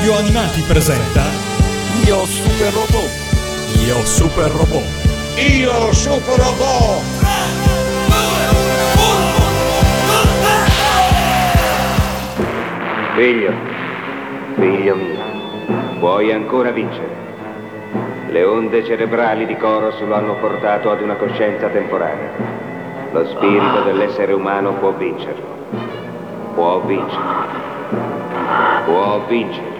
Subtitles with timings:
[0.00, 1.24] Radio Animati presenta
[2.06, 3.10] Io Super Robot.
[3.84, 4.82] Io Super Robot.
[5.36, 7.02] Io Super Robot.
[13.14, 13.52] Figlio,
[14.54, 17.14] figlio mio, puoi ancora vincere.
[18.30, 22.30] Le onde cerebrali di Coros lo hanno portato ad una coscienza temporanea.
[23.12, 25.44] Lo spirito dell'essere umano può vincerlo.
[26.54, 27.58] Può vincere.
[28.86, 29.79] Può vincere.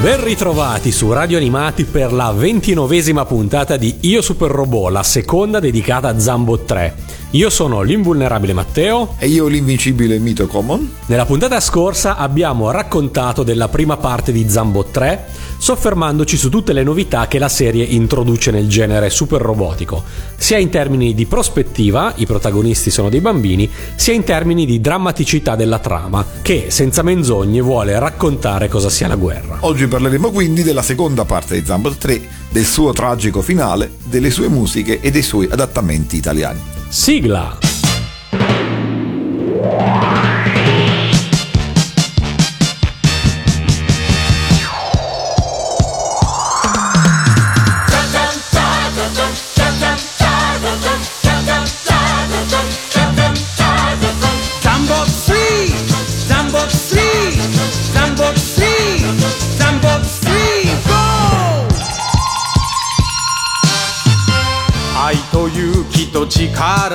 [0.00, 5.58] Ben ritrovati su Radio Animati per la ventinovesima puntata di Io Super Robot, la seconda
[5.58, 6.94] dedicata a Zambot 3.
[7.32, 9.14] Io sono l'invulnerabile Matteo.
[9.18, 10.90] E io l'invincibile Mito Common.
[11.06, 15.26] Nella puntata scorsa abbiamo raccontato della prima parte di Zambot 3,
[15.58, 20.02] soffermandoci su tutte le novità che la serie introduce nel genere super robotico,
[20.38, 25.54] sia in termini di prospettiva, i protagonisti sono dei bambini, sia in termini di drammaticità
[25.54, 29.58] della trama, che senza menzogne vuole raccontare cosa sia la guerra.
[29.60, 34.48] Oggi parleremo quindi della seconda parte di Zambot 3, del suo tragico finale, delle sue
[34.48, 36.76] musiche e dei suoi adattamenti italiani.
[36.90, 37.58] Sigla!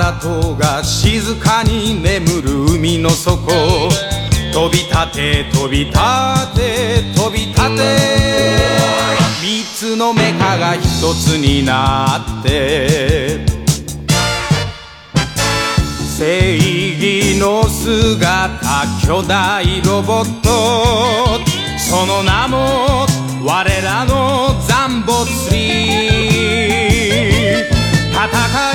[0.04, 3.40] 力とが静かに眠る海の底。
[4.54, 5.94] 飛び立て飛び立
[6.56, 7.84] て飛び立て。
[9.42, 13.46] 三つのメカが一つになって。
[16.18, 21.40] 正義の姿巨大ロボット。
[21.78, 23.08] その名も
[23.46, 25.64] 我らのザンボツリー
[28.12, 28.30] 戦
[28.72, 28.73] え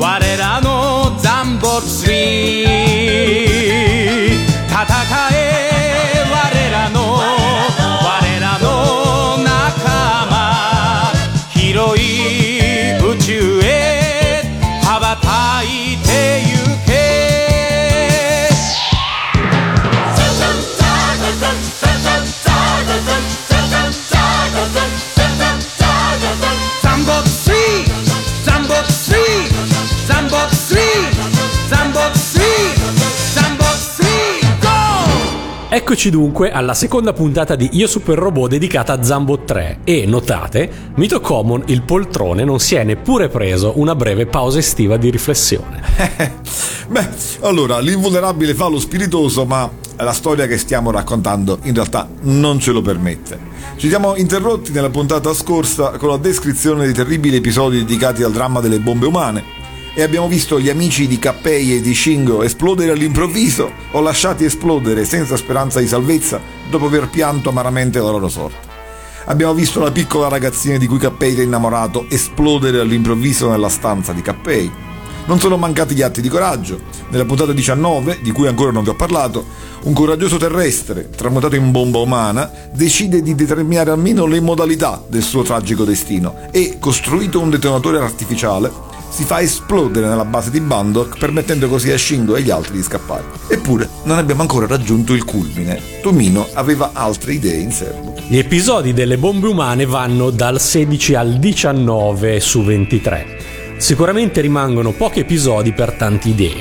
[0.00, 2.62] 我らの残没に
[4.68, 4.84] 戦
[5.34, 5.67] え。
[35.78, 41.20] Eccoci dunque alla seconda puntata di Io Super Robot dedicata a Zambot 3 e notate, Mito
[41.20, 45.80] Common, il poltrone, non si è neppure preso una breve pausa estiva di riflessione.
[46.90, 47.08] Beh,
[47.42, 52.72] allora, l'invulnerabile fa lo spiritoso, ma la storia che stiamo raccontando in realtà non ce
[52.72, 53.38] lo permette.
[53.76, 58.58] Ci siamo interrotti nella puntata scorsa con la descrizione dei terribili episodi dedicati al dramma
[58.58, 59.57] delle bombe umane
[59.98, 65.04] e abbiamo visto gli amici di Kappei e di Shingo esplodere all'improvviso o lasciati esplodere
[65.04, 66.40] senza speranza di salvezza
[66.70, 68.68] dopo aver pianto amaramente la loro sorte.
[69.24, 74.22] Abbiamo visto la piccola ragazzina di cui Kappei era innamorato esplodere all'improvviso nella stanza di
[74.22, 74.70] Kappei.
[75.26, 76.78] Non sono mancati gli atti di coraggio.
[77.08, 79.46] Nella puntata 19, di cui ancora non vi ho parlato,
[79.82, 85.42] un coraggioso terrestre, tramutato in bomba umana, decide di determinare almeno le modalità del suo
[85.42, 91.68] tragico destino e, costruito un detonatore artificiale, si fa esplodere nella base di Bandok permettendo
[91.68, 93.24] così a Shingo e agli altri di scappare.
[93.48, 95.80] Eppure non abbiamo ancora raggiunto il culmine.
[96.02, 98.14] Tomino aveva altre idee in serbo.
[98.26, 103.36] Gli episodi delle bombe umane vanno dal 16 al 19 su 23.
[103.78, 106.56] Sicuramente rimangono pochi episodi per tante idee,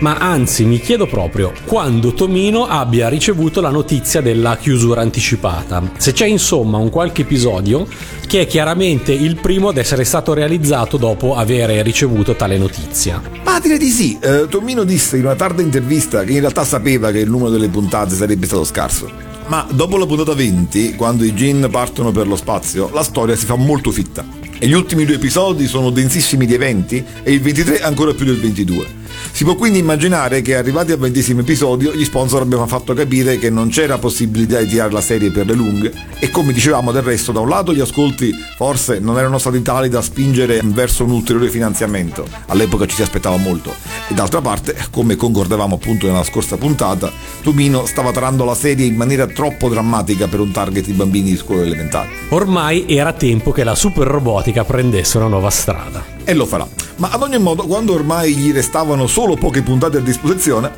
[0.00, 5.92] ma anzi mi chiedo proprio quando Tomino abbia ricevuto la notizia della chiusura anticipata.
[5.96, 7.86] Se c'è insomma un qualche episodio
[8.26, 13.20] che è chiaramente il primo ad essere stato realizzato dopo aver ricevuto tale notizia.
[13.44, 17.10] Ma direi di sì, eh, Tomino disse in una tarda intervista che in realtà sapeva
[17.10, 19.28] che il numero delle puntate sarebbe stato scarso.
[19.46, 23.46] Ma dopo la puntata 20, quando i Jin partono per lo spazio, la storia si
[23.46, 24.24] fa molto fitta.
[24.58, 28.38] E gli ultimi due episodi sono densissimi di eventi e il 23 ancora più del
[28.38, 28.99] 22.
[29.32, 33.50] Si può quindi immaginare che arrivati al ventesimo episodio gli sponsor abbiano fatto capire che
[33.50, 37.32] non c'era possibilità di tirare la serie per le lunghe e come dicevamo del resto
[37.32, 41.48] da un lato gli ascolti forse non erano stati tali da spingere verso un ulteriore
[41.48, 43.74] finanziamento, all'epoca ci si aspettava molto,
[44.08, 47.10] e d'altra parte, come concordavamo appunto nella scorsa puntata,
[47.42, 51.36] Tomino stava tarando la serie in maniera troppo drammatica per un target di bambini di
[51.36, 52.08] scuola elementare.
[52.30, 56.18] Ormai era tempo che la super robotica prendesse una nuova strada.
[56.30, 56.64] E lo farà.
[56.98, 60.70] Ma ad ogni modo, quando ormai gli restavano solo poche puntate a disposizione,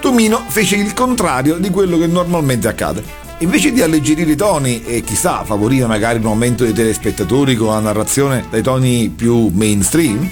[0.00, 3.04] Tomino fece il contrario di quello che normalmente accade.
[3.40, 7.80] Invece di alleggerire i toni e chissà favorire magari un aumento dei telespettatori con la
[7.80, 10.26] narrazione dai toni più mainstream,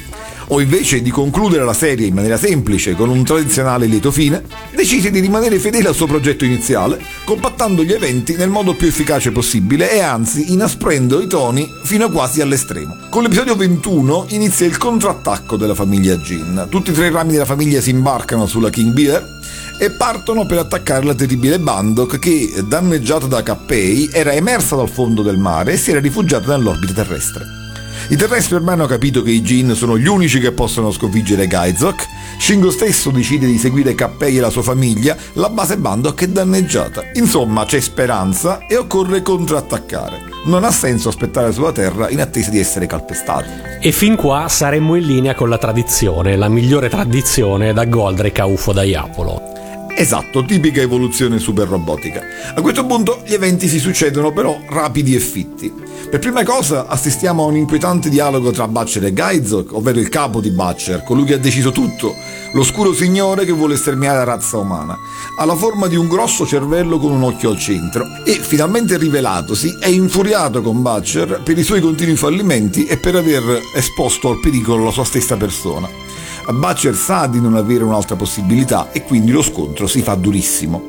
[0.52, 4.43] o invece di concludere la serie in maniera semplice con un tradizionale lieto fine,
[4.75, 9.32] decise di rimanere fedele al suo progetto iniziale, compattando gli eventi nel modo più efficace
[9.32, 12.96] possibile e anzi inasprendo i toni fino quasi all'estremo.
[13.08, 16.66] Con l'episodio 21 inizia il contrattacco della famiglia Jin.
[16.69, 19.40] Tutti i tre rami della famiglia si imbarcano sulla King Beer
[19.78, 25.22] e partono per attaccare la terribile Bandok che, danneggiata da Kappei, era emersa dal fondo
[25.22, 27.62] del mare e si era rifugiata nell'orbita terrestre.
[28.09, 32.06] I terrestri ormai hanno capito che i Jin sono gli unici che possono sconfiggere Gaizok.
[32.39, 37.03] Shingo stesso decide di seguire Kappei e la sua famiglia, la base Bandok è danneggiata.
[37.15, 40.31] Insomma, c'è speranza e occorre contrattaccare.
[40.44, 43.49] Non ha senso aspettare sulla Terra in attesa di essere calpestati.
[43.81, 48.47] E fin qua saremmo in linea con la tradizione, la migliore tradizione da Goldrake a
[48.47, 49.51] UFO da Iapolo.
[49.94, 52.23] Esatto, tipica evoluzione super robotica.
[52.55, 55.73] A questo punto gli eventi si succedono però rapidi e fitti.
[56.11, 60.41] Per prima cosa assistiamo a un inquietante dialogo tra Butcher e Gaizok, ovvero il capo
[60.41, 62.15] di Butcher, colui che ha deciso tutto,
[62.53, 64.99] l'oscuro signore che vuole sterminare la razza umana.
[65.39, 69.79] Ha la forma di un grosso cervello con un occhio al centro e, finalmente rivelatosi,
[69.79, 74.85] è infuriato con Butcher per i suoi continui fallimenti e per aver esposto al pericolo
[74.85, 76.01] la sua stessa persona.
[76.50, 80.83] Butcher sa di non avere un'altra possibilità e quindi lo scontro si fa durissimo.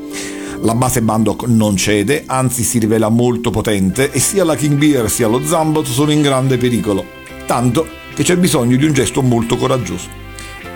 [0.62, 5.10] La base Bandok non cede, anzi si rivela molto potente e sia la King Beer
[5.10, 7.06] sia lo Zambot sono in grande pericolo,
[7.46, 7.86] tanto
[8.16, 10.08] che c'è bisogno di un gesto molto coraggioso.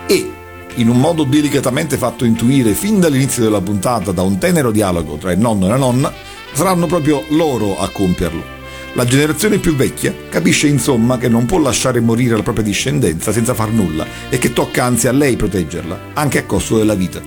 [0.06, 0.32] E,
[0.76, 5.32] in un modo delicatamente fatto intuire fin dall'inizio della puntata da un tenero dialogo tra
[5.32, 6.14] il nonno e la nonna,
[6.52, 8.57] saranno proprio loro a compierlo.
[8.98, 13.54] La generazione più vecchia capisce insomma che non può lasciare morire la propria discendenza senza
[13.54, 17.22] far nulla e che tocca anzi a lei proteggerla, anche a costo della vita.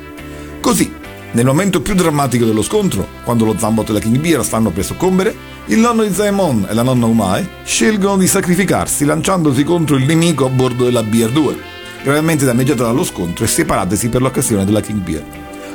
[0.60, 0.92] Così,
[1.30, 4.84] nel momento più drammatico dello scontro, quando lo Zambot e la King Beer stanno per
[4.84, 5.32] soccombere,
[5.66, 10.46] il nonno di Zaemon e la nonna Umai scelgono di sacrificarsi lanciandosi contro il nemico
[10.46, 11.56] a bordo della Beer 2,
[12.02, 15.24] gravemente danneggiata dallo scontro e separatesi per l'occasione della King Beer.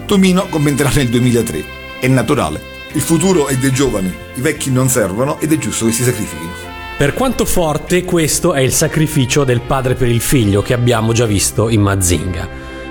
[0.05, 1.63] Tomino commenterà nel 2003.
[2.01, 2.75] È naturale.
[2.95, 6.49] Il futuro è dei giovani, i vecchi non servono ed è giusto che si sacrifichino.
[6.97, 11.25] Per quanto forte, questo è il sacrificio del padre per il figlio che abbiamo già
[11.25, 12.47] visto in Mazinga.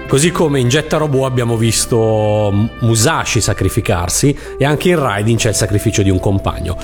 [0.06, 5.54] Così come in Jetta Robot abbiamo visto Musashi sacrificarsi e anche in Raiding c'è il
[5.54, 6.76] sacrificio di un compagno.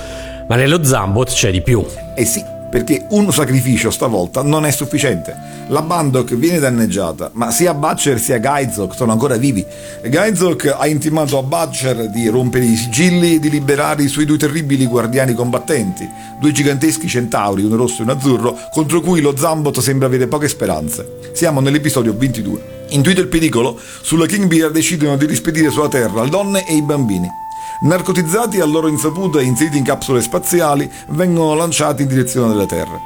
[0.47, 1.85] Ma nello Zambot c'è di più.
[2.15, 5.35] Eh sì, perché un sacrificio stavolta non è sufficiente.
[5.67, 9.63] La Bandok viene danneggiata, ma sia Butcher sia Gaizok sono ancora vivi.
[10.01, 14.37] Gaizok ha intimato a Butcher di rompere i sigilli e di liberare i suoi due
[14.37, 16.09] terribili guardiani combattenti,
[16.39, 20.47] due giganteschi centauri, uno rosso e uno azzurro, contro cui lo Zambot sembra avere poche
[20.47, 21.19] speranze.
[21.33, 22.79] Siamo nell'episodio 22.
[22.91, 26.81] Intuito il pericolo, sulla King Beer decidono di rispedire sulla Terra le donne e i
[26.81, 27.40] bambini.
[27.83, 32.99] Narcotizzati a loro insaputa e inseriti in capsule spaziali, vengono lanciati in direzione della Terra.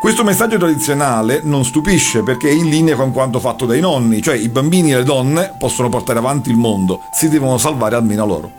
[0.00, 4.36] Questo messaggio tradizionale non stupisce perché è in linea con quanto fatto dai nonni, cioè
[4.36, 8.52] i bambini e le donne possono portare avanti il mondo, si devono salvare almeno loro.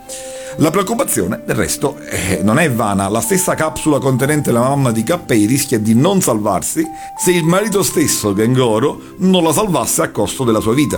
[0.58, 3.08] La preoccupazione, del resto, eh, non è vana.
[3.08, 6.86] La stessa capsula contenente la mamma di Kappei rischia di non salvarsi
[7.18, 10.96] se il marito stesso, Gengoro, non la salvasse a costo della sua vita.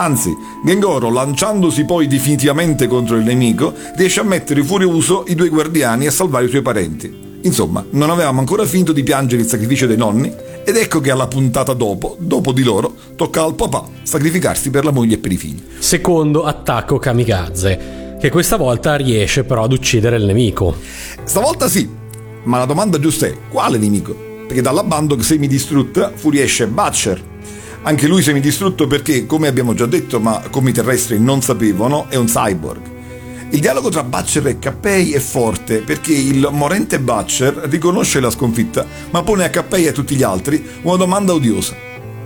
[0.00, 5.50] Anzi, Gengoro, lanciandosi poi definitivamente contro il nemico, riesce a mettere fuori uso i due
[5.50, 7.38] guardiani e a salvare i suoi parenti.
[7.42, 10.32] Insomma, non avevamo ancora finito di piangere il sacrificio dei nonni
[10.64, 14.90] ed ecco che alla puntata dopo, dopo di loro, tocca al papà sacrificarsi per la
[14.90, 15.62] moglie e per i figli.
[15.78, 20.76] Secondo attacco kamikaze, che questa volta riesce però ad uccidere il nemico.
[21.24, 21.86] Stavolta sì,
[22.44, 24.16] ma la domanda giusta è quale nemico?
[24.46, 27.29] Perché dalla Bandog semidistrutta fuoriesce Butcher.
[27.82, 32.16] Anche lui semidistrutto perché, come abbiamo già detto, ma come i terrestri non sapevano, è
[32.16, 32.80] un cyborg.
[33.52, 38.86] Il dialogo tra Butcher e Cappei è forte perché il morente Butcher riconosce la sconfitta,
[39.10, 41.74] ma pone a Cappei e a tutti gli altri una domanda odiosa.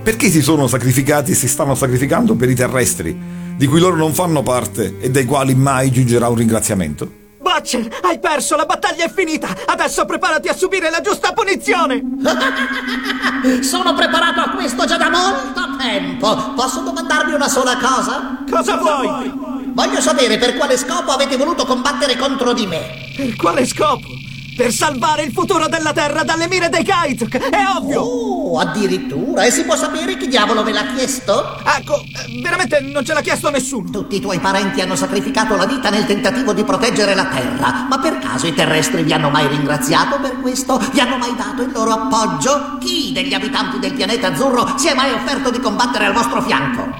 [0.03, 3.17] Perché si sono sacrificati e si stanno sacrificando per i terrestri,
[3.55, 7.23] di cui loro non fanno parte e dai quali mai giungerà un ringraziamento?
[7.55, 9.47] Butcher, hai perso, la battaglia è finita!
[9.65, 12.01] Adesso preparati a subire la giusta punizione!
[13.63, 16.53] Sono preparato a questo già da molto tempo.
[16.53, 18.43] Posso domandarvi una sola cosa?
[18.49, 19.31] Cosa vuoi?
[19.73, 23.13] Voglio sapere per quale scopo avete voluto combattere contro di me.
[23.15, 24.09] Per quale scopo?
[24.55, 27.99] Per salvare il futuro della Terra dalle mire dei Kaizuk, è ovvio!
[27.99, 29.43] Oh, addirittura?
[29.43, 31.59] E si può sapere chi diavolo ve l'ha chiesto?
[31.61, 33.89] Ecco, eh, veramente non ce l'ha chiesto nessuno.
[33.89, 37.99] Tutti i tuoi parenti hanno sacrificato la vita nel tentativo di proteggere la Terra, ma
[37.99, 40.77] per caso i terrestri vi hanno mai ringraziato per questo?
[40.77, 42.77] Vi hanno mai dato il loro appoggio?
[42.79, 46.95] Chi degli abitanti del pianeta azzurro si è mai offerto di combattere al vostro fianco?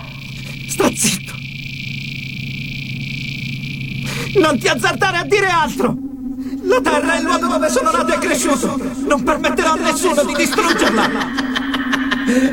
[0.67, 1.33] Sta zitto!
[4.41, 6.14] Non ti azzardare a dire altro!
[6.67, 8.79] La Terra è il luogo dove sono nato e cresciuto!
[9.05, 11.09] Non permetterò a nessuno di distruggerla!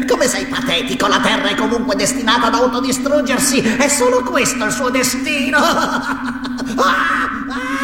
[0.07, 4.90] Come sei patetico, la Terra è comunque destinata ad autodistruggersi, è solo questo il suo
[4.90, 5.59] destino!
[6.75, 7.28] Ah!
[7.49, 7.83] Ah!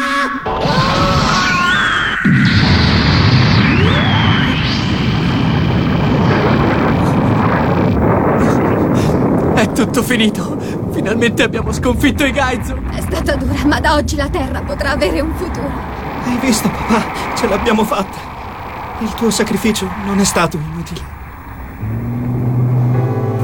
[9.55, 10.57] È tutto finito!
[10.91, 12.75] Finalmente abbiamo sconfitto i Gaizu!
[12.91, 15.98] È stata dura, ma da oggi la Terra potrà avere un futuro.
[16.29, 17.35] Hai visto, papà?
[17.35, 18.99] Ce l'abbiamo fatta!
[19.01, 21.01] Il tuo sacrificio non è stato inutile.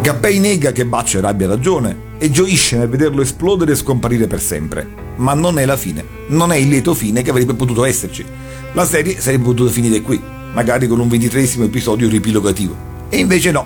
[0.01, 4.87] Cappei nega che Butcher abbia ragione e gioisce nel vederlo esplodere e scomparire per sempre.
[5.15, 6.05] Ma non è la fine.
[6.27, 8.23] Non è il lieto fine che avrebbe potuto esserci.
[8.73, 10.21] La serie sarebbe potuta finire qui,
[10.53, 12.75] magari con un ventitresimo episodio ripilogativo.
[13.09, 13.65] E invece no.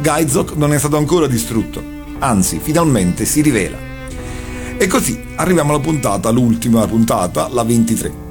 [0.00, 1.82] Gaizok non è stato ancora distrutto.
[2.18, 3.76] Anzi, finalmente si rivela.
[4.78, 8.23] E così arriviamo alla puntata, l'ultima puntata, la 23.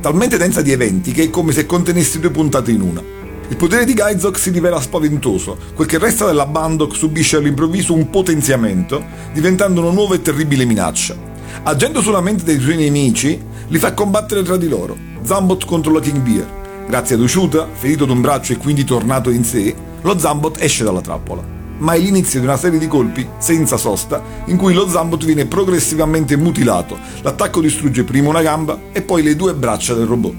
[0.00, 3.02] Talmente densa di eventi che è come se contenesse due puntate in una.
[3.48, 8.08] Il potere di Gaizok si rivela spaventoso, quel che resta della Bandok subisce all'improvviso un
[8.08, 9.02] potenziamento,
[9.32, 11.16] diventando una nuova e terribile minaccia.
[11.64, 16.00] Agendo sulla mente dei suoi nemici, li fa combattere tra di loro, Zambot contro la
[16.00, 16.86] King Bear.
[16.86, 21.00] Grazie ad Ushuta, ferito d'un braccio e quindi tornato in sé, lo Zambot esce dalla
[21.00, 21.57] trappola.
[21.78, 25.46] Ma è l'inizio di una serie di colpi, senza sosta, in cui lo Zambot viene
[25.46, 26.98] progressivamente mutilato.
[27.22, 30.34] L'attacco distrugge prima una gamba e poi le due braccia del robot.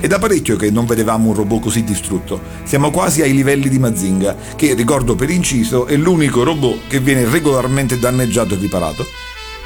[0.00, 2.40] È da parecchio che non vedevamo un robot così distrutto.
[2.62, 7.28] Siamo quasi ai livelli di Mazinga, che, ricordo per inciso, è l'unico robot che viene
[7.28, 9.04] regolarmente danneggiato e riparato.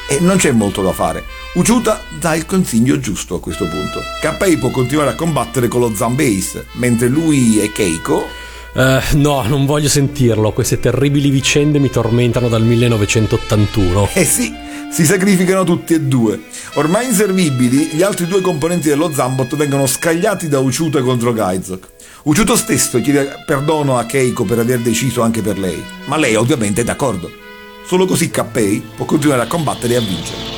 [0.08, 1.24] E non c'è molto da fare.
[1.54, 4.00] Uchuta dà il consiglio giusto a questo punto.
[4.22, 8.40] Kappei può continuare a combattere con lo Zambase, mentre lui e Keiko
[8.74, 10.52] Eh, no, non voglio sentirlo.
[10.52, 14.08] Queste terribili vicende mi tormentano dal 1981.
[14.14, 14.52] Eh sì,
[14.90, 16.40] si sacrificano tutti e due.
[16.74, 21.88] Ormai inservibili, gli altri due componenti dello Zambot vengono scagliati da Uchuta contro Gaizok.
[22.24, 26.80] Uchuto stesso chiede perdono a Keiko per aver deciso anche per lei, ma lei ovviamente
[26.80, 27.30] è d'accordo.
[27.84, 30.52] Solo così Kappei può continuare a combattere e a vincere.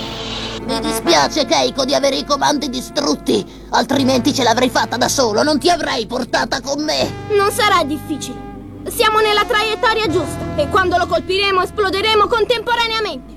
[0.67, 3.45] Mi dispiace, Keiko, di avere i comandi distrutti.
[3.75, 7.27] Altrimenti ce l'avrei fatta da solo, non ti avrei portata con me.
[7.31, 8.83] Non sarà difficile.
[8.87, 13.35] Siamo nella traiettoria giusta e quando lo colpiremo esploderemo contemporaneamente.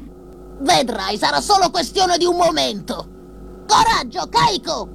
[0.60, 3.08] Vedrai, sarà solo questione di un momento.
[3.68, 4.90] Coraggio, Keiko!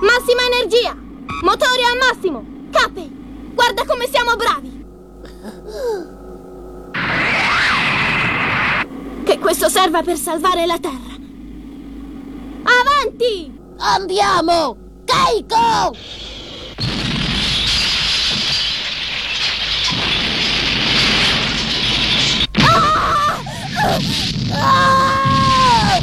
[0.00, 0.96] Massima energia!
[1.42, 2.42] Motori al massimo!
[2.70, 3.10] Cape!
[3.52, 4.84] Guarda come siamo bravi!
[9.22, 11.14] Che questo serva per salvare la Terra.
[12.62, 13.55] Avanti!
[13.78, 14.76] Andiamo!
[15.04, 15.94] Keiko!
[24.52, 26.00] Ah!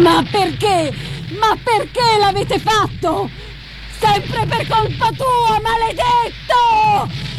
[0.00, 0.92] Ma perché?
[1.38, 3.30] Ma perché l'avete fatto?
[3.98, 7.31] Sempre per colpa tua, maledetto!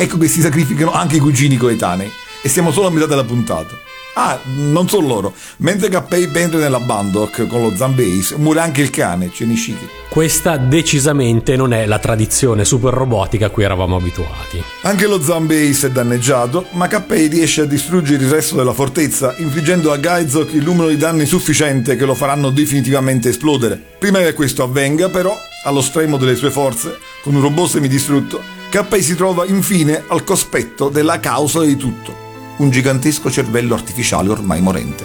[0.00, 2.10] Ecco che si sacrificano anche i cugini coetanei.
[2.40, 3.78] E siamo solo a metà della puntata.
[4.14, 5.34] Ah, non solo loro.
[5.58, 9.86] Mentre Kappei entra nella Bandok con lo Zambase, muore anche il cane, Cenishiki.
[10.08, 14.64] Questa decisamente non è la tradizione super robotica a cui eravamo abituati.
[14.84, 19.92] Anche lo Zambase è danneggiato, ma Kappei riesce a distruggere il resto della fortezza, infliggendo
[19.92, 23.78] a Gaizok il numero di danni sufficiente che lo faranno definitivamente esplodere.
[23.98, 29.02] Prima che questo avvenga, però, allo stremo delle sue forze, con un robot semidistrutto, Kappei
[29.02, 35.04] si trova infine al cospetto della causa di tutto un gigantesco cervello artificiale ormai morente.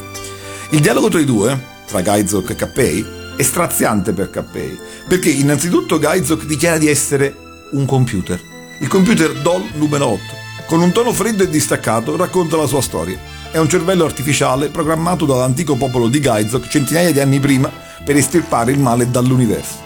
[0.70, 3.06] Il dialogo tra i due, tra Gaizok e Kappei,
[3.36, 7.36] è straziante per Kappei, perché innanzitutto Gaizok dichiara di essere
[7.72, 8.40] un computer,
[8.82, 10.22] il computer DOL numero 8.
[10.68, 13.18] Con un tono freddo e distaccato racconta la sua storia.
[13.50, 17.72] È un cervello artificiale programmato dall'antico popolo di Gaizok centinaia di anni prima
[18.04, 19.85] per estirpare il male dall'universo.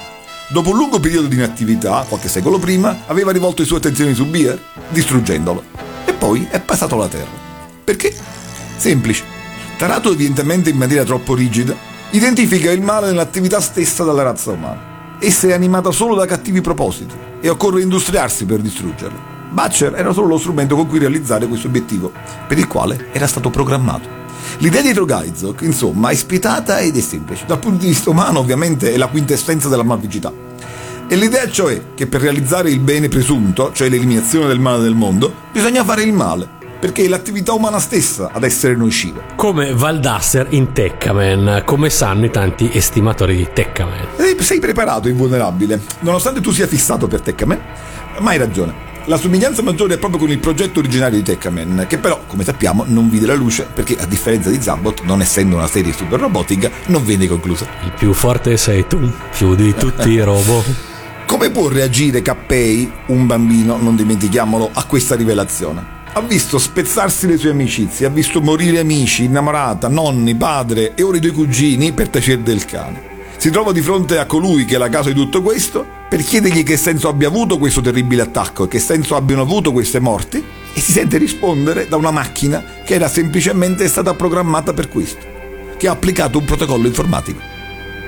[0.52, 4.26] Dopo un lungo periodo di inattività, qualche secolo prima, aveva rivolto le sue attenzioni su
[4.26, 5.64] Beer, distruggendolo.
[6.06, 7.30] E poi è passato alla Terra.
[7.84, 8.12] Perché?
[8.76, 9.24] Semplice.
[9.78, 11.76] Tarato evidentemente in maniera troppo rigida,
[12.10, 15.18] identifica il male nell'attività stessa della razza umana.
[15.20, 19.38] Essa è animata solo da cattivi propositi e occorre industriarsi per distruggerla.
[19.52, 22.12] Butcher era solo lo strumento con cui realizzare questo obiettivo,
[22.48, 24.19] per il quale era stato programmato.
[24.58, 27.46] L'idea dietro Gaizok, insomma, è spietata ed è semplice.
[27.46, 30.34] Dal punto di vista umano, ovviamente, è la quintessenza della malvagità.
[31.08, 35.34] E l'idea cioè che per realizzare il bene presunto, cioè l'eliminazione del male del mondo,
[35.52, 36.48] bisogna fare il male,
[36.80, 39.22] perché è l'attività umana stessa ad essere nociva.
[39.36, 44.08] Come Valdasser in Tekkaman, come sanno i tanti estimatori di Tekkaman.
[44.40, 45.82] Sei preparato, invulnerabile.
[46.02, 47.60] Nonostante tu sia fissato per Tekkaman,
[48.20, 48.89] ma hai ragione.
[49.10, 52.84] La somiglianza maggiore è proprio con il progetto originario di Tekkaman, che però, come sappiamo,
[52.86, 56.70] non vide la luce perché, a differenza di Zambot, non essendo una serie super robotica,
[56.90, 57.66] non venne conclusa.
[57.86, 61.26] Il più forte sei tu, più di tutti i robot.
[61.26, 65.98] Come può reagire Kappei, un bambino, non dimentichiamolo, a questa rivelazione?
[66.12, 71.18] ha visto spezzarsi le sue amicizie, ha visto morire amici, innamorata, nonni, padre e ora
[71.18, 73.09] i due cugini per tacere del cane.
[73.40, 76.62] Si trova di fronte a colui che è la causa di tutto questo per chiedergli
[76.62, 80.80] che senso abbia avuto questo terribile attacco e che senso abbiano avuto queste morti e
[80.82, 85.26] si sente rispondere da una macchina che era semplicemente stata programmata per questo,
[85.78, 87.40] che ha applicato un protocollo informatico.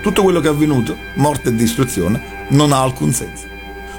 [0.01, 3.45] Tutto quello che è avvenuto, morte e distruzione, non ha alcun senso.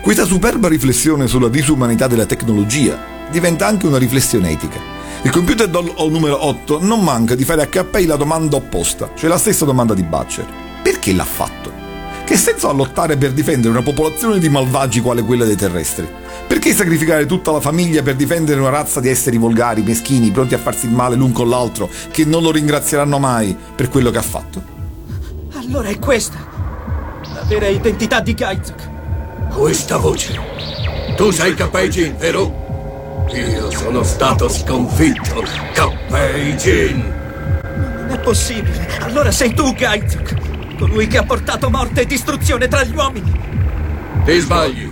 [0.03, 4.81] Questa superba riflessione sulla disumanità della tecnologia diventa anche una riflessione etica.
[5.23, 9.31] Il computer doll numero 8 non manca di fare a KPI la domanda opposta, cioè
[9.31, 10.62] la stessa domanda di Butcher.
[10.83, 11.71] Perché l'ha fatto?
[12.25, 16.09] Che senso ha lottare per difendere una popolazione di malvagi quale quella dei terrestri?
[16.47, 20.59] Perché sacrificare tutta la famiglia per difendere una razza di esseri volgari, meschini, pronti a
[20.59, 24.23] farsi il male l'un con l'altro, che non lo ringrazieranno mai per quello che ha
[24.23, 24.63] fatto?
[25.55, 26.53] Allora è questa
[27.35, 28.91] la vera identità di Gaizok.
[29.51, 30.39] Questa voce.
[31.17, 33.27] Tu sei Kapeijin, vero?
[33.33, 35.43] Io sono stato sconfitto,
[35.73, 36.99] Kappei Jin!
[37.63, 38.87] Non è possibile!
[39.01, 40.52] Allora sei tu, Gaizuk!
[40.83, 43.33] Colui che ha portato morte e distruzione tra gli uomini!
[44.25, 44.91] Ti sbagli!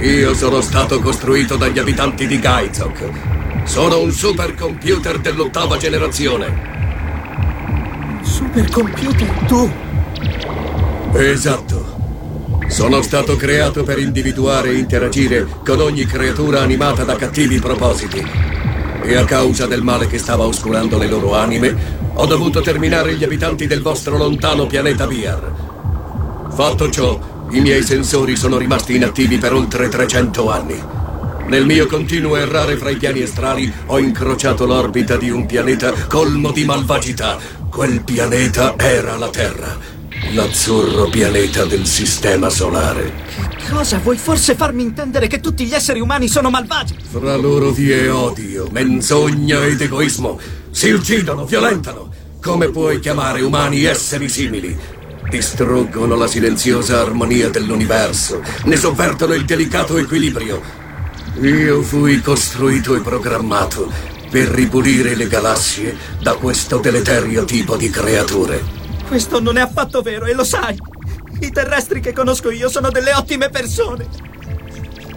[0.00, 3.10] Io sono stato costruito dagli abitanti di Gaizok.
[3.62, 6.52] Sono un supercomputer dell'ottava generazione.
[8.22, 9.70] Supercomputer tu?
[11.12, 12.58] Esatto.
[12.66, 18.51] Sono stato creato per individuare e interagire con ogni creatura animata da cattivi propositi.
[19.04, 21.74] E a causa del male che stava oscurando le loro anime,
[22.14, 25.52] ho dovuto terminare gli abitanti del vostro lontano pianeta Biar.
[26.54, 27.18] Fatto ciò,
[27.50, 30.82] i miei sensori sono rimasti inattivi per oltre 300 anni.
[31.46, 36.50] Nel mio continuo errare fra i piani astrali ho incrociato l'orbita di un pianeta colmo
[36.50, 37.38] di malvagità.
[37.68, 40.01] Quel pianeta era la Terra.
[40.30, 43.12] L'azzurro pianeta del sistema solare.
[43.58, 43.98] Che cosa?
[43.98, 46.96] Vuoi forse farmi intendere che tutti gli esseri umani sono malvagi?
[47.10, 50.40] Fra loro vi è odio, menzogna ed egoismo.
[50.70, 52.10] Si uccidono, violentano.
[52.40, 54.74] Come puoi chiamare umani esseri simili?
[55.28, 60.62] Distruggono la silenziosa armonia dell'universo, ne sovvertono il delicato equilibrio.
[61.42, 63.90] Io fui costruito e programmato
[64.30, 68.80] per ripulire le galassie da questo deleterio tipo di creature.
[69.12, 70.74] Questo non è affatto vero e lo sai.
[71.40, 74.08] I terrestri che conosco io sono delle ottime persone.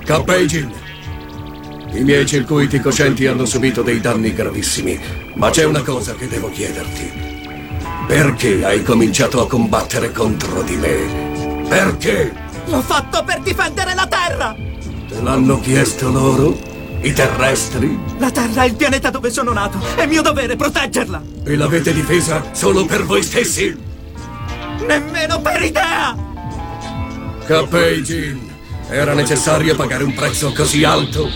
[0.04, 0.70] Kapeijin,
[1.94, 5.00] i miei circuiti coscienti hanno subito dei danni gravissimi,
[5.36, 7.10] ma c'è una cosa che devo chiederti.
[8.06, 11.64] Perché hai cominciato a combattere contro di me?
[11.70, 12.34] Perché?
[12.66, 14.54] L'ho fatto per difendere la Terra!
[15.08, 16.60] Te l'hanno chiesto loro?
[17.00, 17.98] I terrestri?
[18.18, 19.80] La Terra è il pianeta dove sono nato.
[19.96, 21.22] È mio dovere proteggerla.
[21.46, 23.85] E l'avete difesa solo per voi stessi?
[24.88, 26.16] Nemmeno per idea!
[27.46, 28.54] Cappei Jin,
[28.90, 31.30] era necessario pagare un prezzo così alto?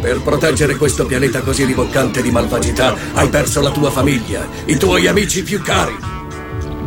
[0.00, 5.06] Per proteggere questo pianeta così riboccante di malvagità, hai perso la tua famiglia, i tuoi
[5.06, 5.96] amici più cari.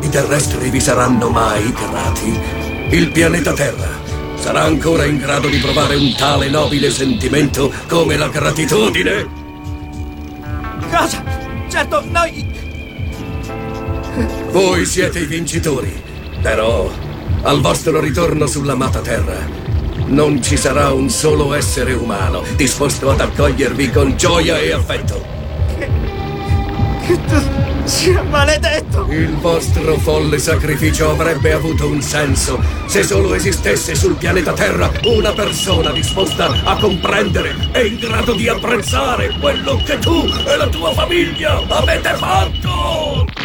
[0.02, 2.40] I terrestri vi saranno mai grati?
[2.92, 4.00] Il pianeta Terra
[4.36, 9.28] sarà ancora in grado di provare un tale nobile sentimento come la gratitudine?
[10.90, 11.24] Cosa?
[11.70, 12.49] Certo, noi...
[14.52, 16.02] Voi siete i vincitori,
[16.42, 16.92] però
[17.44, 19.48] al vostro ritorno sull'amata Terra
[20.08, 25.24] non ci sarà un solo essere umano disposto ad accogliervi con gioia e affetto.
[25.78, 27.42] Che tu
[27.84, 29.06] sia maledetto!
[29.12, 35.32] Il vostro folle sacrificio avrebbe avuto un senso se solo esistesse sul pianeta Terra una
[35.32, 40.92] persona disposta a comprendere e in grado di apprezzare quello che tu e la tua
[40.94, 43.39] famiglia avete fatto!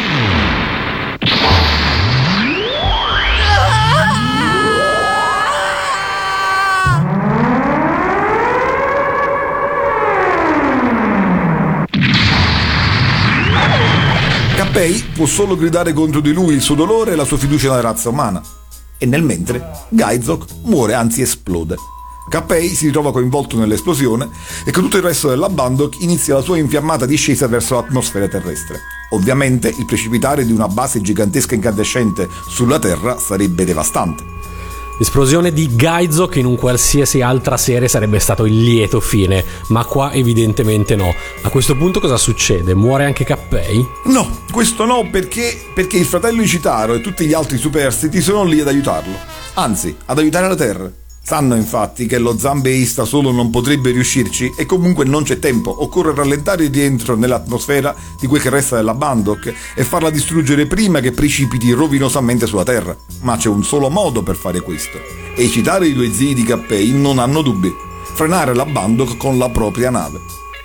[14.75, 17.79] Cappei può solo gridare contro di lui il suo dolore e la sua fiducia nella
[17.79, 18.43] razza umana.
[18.97, 21.77] E nel mentre, Gaizok muore, anzi esplode.
[22.29, 24.29] Cappei si ritrova coinvolto nell'esplosione
[24.65, 28.81] e con tutto il resto della Bandok inizia la sua infiammata discesa verso l'atmosfera terrestre.
[29.11, 34.25] Ovviamente il precipitare di una base gigantesca incandescente sulla Terra sarebbe devastante.
[34.97, 40.13] L'esplosione di Gaizok in un qualsiasi altra serie sarebbe stato il lieto fine, ma qua
[40.13, 41.13] evidentemente no.
[41.41, 42.73] A questo punto cosa succede?
[42.73, 43.85] Muore anche Cappei?
[44.05, 48.61] No, questo no perché, perché il fratello Icitaro e tutti gli altri superstiti sono lì
[48.61, 49.17] ad aiutarlo.
[49.55, 50.91] Anzi, ad aiutare la Terra.
[51.27, 56.13] Sanno infatti che lo zambeista solo non potrebbe riuscirci e comunque non c'è tempo, occorre
[56.13, 61.13] rallentare il rientro nell'atmosfera di quel che resta della Bandok e farla distruggere prima che
[61.13, 62.95] precipiti rovinosamente sulla Terra.
[63.21, 64.99] Ma c'è un solo modo per fare questo,
[65.35, 67.73] e citare i due zii di Cappei non hanno dubbi,
[68.13, 70.19] frenare la Bandok con la propria nave.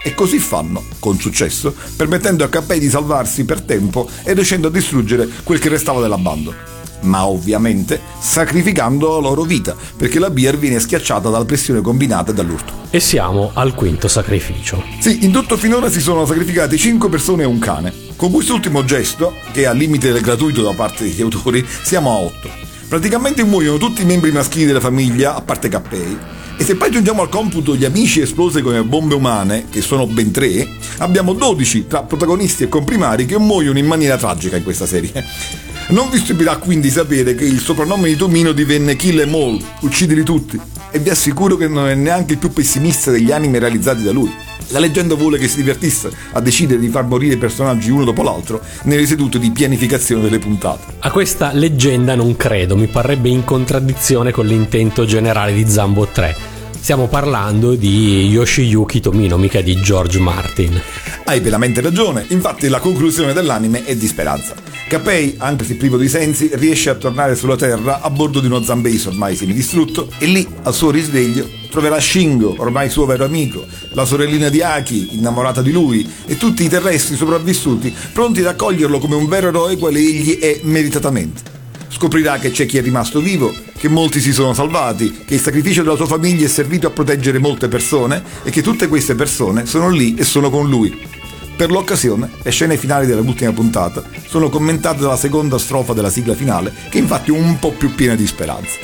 [0.04, 4.70] E così fanno, con successo, permettendo a Cappei di salvarsi per tempo e riuscendo a
[4.70, 6.69] distruggere quel che restava della Bandok
[7.02, 12.34] ma ovviamente sacrificando la loro vita, perché la Beer viene schiacciata dalla pressione combinata e
[12.34, 12.72] dall'urto.
[12.90, 14.82] E siamo al quinto sacrificio.
[14.98, 17.92] Sì, in tutto finora si sono sacrificate 5 persone e un cane.
[18.16, 22.16] Con quest'ultimo gesto, che è al limite del gratuito da parte degli autori, siamo a
[22.16, 22.50] 8.
[22.88, 26.18] Praticamente muoiono tutti i membri maschili della famiglia, a parte Cappei,
[26.60, 30.30] e se poi aggiungiamo al computo gli amici esplosi come bombe umane, che sono ben
[30.30, 35.24] tre, abbiamo 12 tra protagonisti e comprimari che muoiono in maniera tragica in questa serie.
[35.90, 40.22] Non vi stupirà quindi sapere che il soprannome di Tomino divenne Kill Em All, uccidili
[40.22, 44.12] tutti, e vi assicuro che non è neanche il più pessimista degli anime realizzati da
[44.12, 44.32] lui.
[44.68, 48.22] La leggenda vuole che si divertisse a decidere di far morire i personaggi uno dopo
[48.22, 50.92] l'altro nelle sedute di pianificazione delle puntate.
[51.00, 56.59] A questa leggenda non credo, mi parrebbe in contraddizione con l'intento generale di Zambo 3.
[56.80, 60.80] Stiamo parlando di Yoshiyuki Tomino, mica di George Martin.
[61.24, 64.54] Hai pienamente ragione, infatti la conclusione dell'anime è di speranza.
[64.88, 68.62] Kapei, anche se privo di sensi, riesce a tornare sulla Terra a bordo di uno
[68.62, 74.06] Zambase ormai semidistrutto e lì, al suo risveglio, troverà Shingo, ormai suo vero amico, la
[74.06, 79.14] sorellina di Aki, innamorata di lui, e tutti i terrestri sopravvissuti, pronti ad accoglierlo come
[79.14, 81.59] un vero eroe quale egli è meritatamente.
[81.92, 85.82] Scoprirà che c'è chi è rimasto vivo, che molti si sono salvati, che il sacrificio
[85.82, 89.90] della sua famiglia è servito a proteggere molte persone e che tutte queste persone sono
[89.90, 90.96] lì e sono con lui.
[91.56, 96.72] Per l'occasione, le scene finali dell'ultima puntata sono commentate dalla seconda strofa della sigla finale,
[96.88, 98.78] che è infatti è un po' più piena di speranza.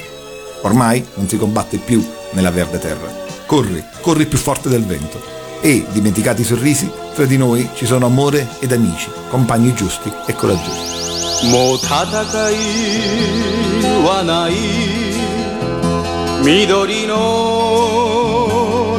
[0.62, 3.24] Ormai non si combatte più nella verde terra.
[3.46, 5.45] Corri, corri più forte del vento.
[5.61, 10.33] E, dimenticati i sorrisi, tra di noi ci sono amore ed amici, compagni giusti e
[10.33, 10.91] coraggiosi.
[11.49, 11.89] もう戦
[12.51, 12.55] い
[14.05, 14.53] はない
[16.45, 17.15] 緑の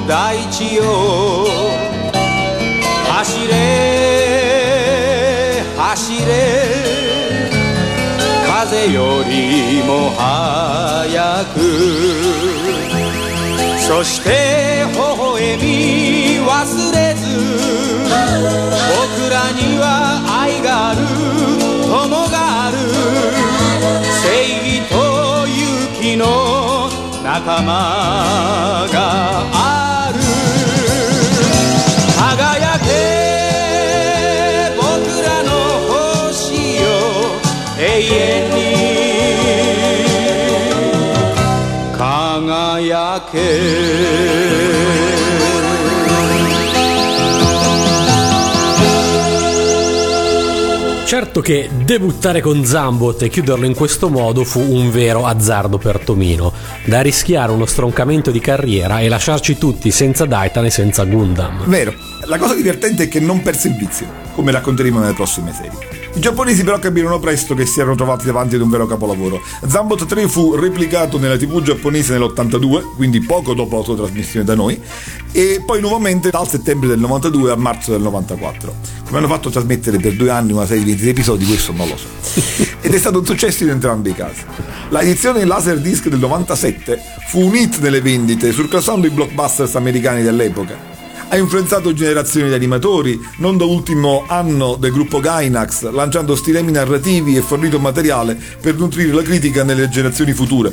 [0.09, 0.83] 大地よ
[3.07, 3.53] 走れ
[5.77, 6.33] 走れ
[8.45, 12.96] 風よりも速く
[13.88, 16.52] そして微笑み忘
[16.92, 17.24] れず
[18.92, 19.86] 僕らには
[20.42, 20.98] 愛がある
[21.88, 22.78] 友がある
[24.12, 24.26] 正
[24.58, 24.94] 義と
[25.48, 25.56] 勇
[26.02, 26.90] 気の
[27.24, 28.98] 仲間が
[29.54, 29.77] ある。
[43.18, 44.48] 輝け
[51.08, 56.00] Certo che debuttare con Zambot e chiuderlo in questo modo fu un vero azzardo per
[56.00, 56.52] Tomino,
[56.84, 61.64] da rischiare uno stroncamento di carriera e lasciarci tutti senza Daitan e senza Gundam.
[61.64, 61.94] Vero,
[62.26, 65.97] la cosa divertente è che non perse il vizio, come racconteremo nelle prossime serie.
[66.18, 69.40] I giapponesi però capirono presto che si erano trovati davanti ad un vero capolavoro.
[69.68, 74.56] Zambot 3 fu replicato nella tv giapponese nell'82, quindi poco dopo la sua trasmissione da
[74.56, 74.82] noi,
[75.32, 78.74] e poi nuovamente dal settembre del 92 a marzo del 94.
[79.06, 81.98] Come hanno fatto trasmettere per due anni una serie di 23 episodi, questo non lo
[81.98, 82.08] so.
[82.82, 84.42] Ed è stato un successo in entrambi i casi.
[84.90, 90.97] La edizione Laserdisc del 97 fu un hit nelle vendite, surclassando i blockbusters americani dell'epoca
[91.30, 97.36] ha influenzato generazioni di animatori, non da ultimo anno del gruppo Gainax, lanciando stilemi narrativi
[97.36, 100.72] e fornito materiale per nutrire la critica nelle generazioni future.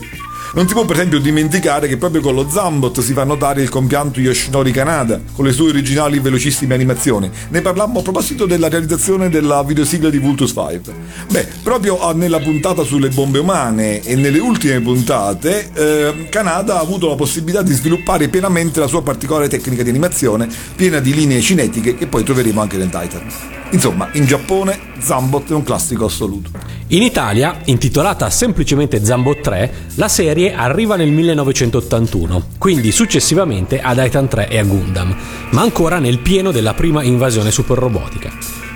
[0.55, 3.69] Non si può per esempio dimenticare che proprio con lo Zambot si fa notare il
[3.69, 7.29] compianto Yoshinori Kanada, con le sue originali velocissime animazioni.
[7.49, 10.95] Ne parlammo a proposito della realizzazione della videosigla di Vultus 5.
[11.29, 17.09] Beh, proprio nella puntata sulle bombe umane e nelle ultime puntate, eh, Kanada ha avuto
[17.09, 21.97] la possibilità di sviluppare pienamente la sua particolare tecnica di animazione, piena di linee cinetiche
[21.97, 23.64] che poi troveremo anche nel Titan.
[23.75, 26.49] Insomma, in Giappone Zambot è un classico assoluto.
[26.89, 34.29] In Italia, intitolata semplicemente Zambot 3, la serie arriva nel 1981, quindi successivamente a Daitan
[34.29, 35.17] 3 e a Gundam,
[35.51, 38.31] ma ancora nel pieno della prima invasione superrobotica.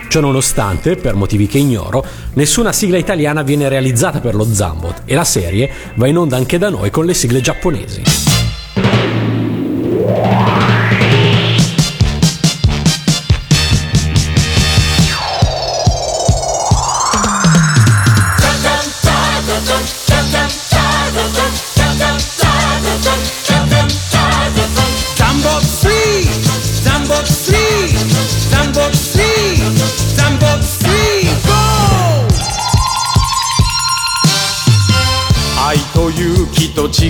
[0.09, 5.25] Ciononostante, per motivi che ignoro, nessuna sigla italiana viene realizzata per lo Zambot e la
[5.25, 8.03] serie va in onda anche da noi con le sigle giapponesi.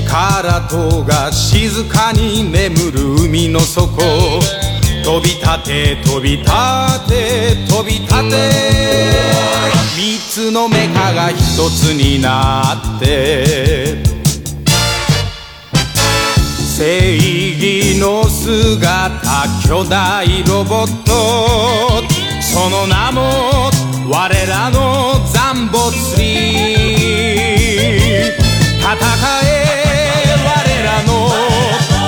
[0.09, 3.91] 気と力とが静かに眠る海の底。
[5.05, 6.51] 飛び立て飛び立
[7.09, 8.37] て飛び立て。
[9.97, 14.03] 三つのメカが一つになって。
[16.77, 22.03] 正義の姿巨大ロボット。
[22.41, 23.71] その名も
[24.09, 27.59] 我らのザンボツリー
[28.81, 28.97] 戦
[29.45, 29.68] え
[31.03, 31.29] の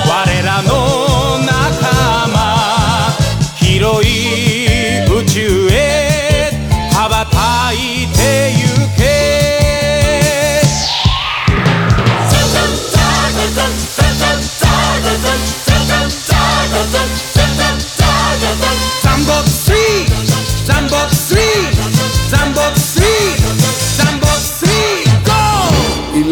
[0.07, 3.11] 我らの仲間
[3.55, 6.51] 広い宇宙へ
[6.93, 8.65] 羽ばたいてゆ
[8.97, 9.01] け。
[19.31, 19.45] ザン